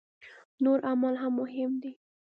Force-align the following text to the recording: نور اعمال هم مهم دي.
نور 0.63 0.77
اعمال 0.87 1.15
هم 1.21 1.33
مهم 1.39 1.71
دي. 1.83 1.91